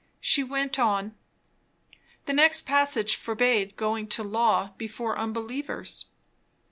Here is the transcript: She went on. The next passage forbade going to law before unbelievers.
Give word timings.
She 0.19 0.43
went 0.43 0.79
on. 0.79 1.13
The 2.25 2.33
next 2.33 2.61
passage 2.61 3.15
forbade 3.15 3.77
going 3.77 4.07
to 4.07 4.23
law 4.23 4.71
before 4.75 5.15
unbelievers. 5.15 6.05